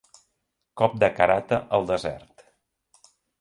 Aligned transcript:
Cop 0.81 0.95
de 1.03 1.09
karate 1.19 1.59
al 1.79 1.85
desert 1.93 2.47